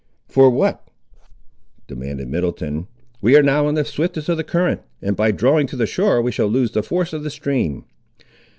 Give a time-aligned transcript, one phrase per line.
[0.27, 0.87] "For what?"
[1.85, 2.87] demanded Middleton;
[3.21, 6.23] "we are now in the swiftest of the current, and by drawing to the shore
[6.23, 7.85] we shall lose the force of the stream."